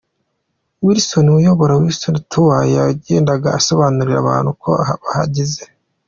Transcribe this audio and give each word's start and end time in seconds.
Wilson 0.85 1.27
uyobora 1.39 1.79
Wilson 1.81 2.15
Tours 2.31 2.69
yagendaga 2.77 3.47
asobanurira 3.59 4.17
abantu 4.21 4.51
aho 4.71 4.93
bageze. 5.07 5.63